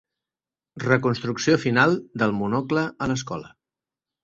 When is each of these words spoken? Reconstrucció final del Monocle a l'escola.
Reconstrucció 0.83 1.59
final 1.65 1.95
del 2.23 2.35
Monocle 2.41 2.89
a 3.07 3.13
l'escola. 3.15 3.55